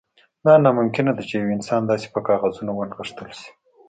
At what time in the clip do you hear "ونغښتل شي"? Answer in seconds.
2.75-3.49